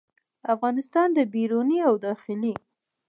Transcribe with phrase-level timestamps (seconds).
[0.43, 2.53] د افغانستان د بیروني او داخلي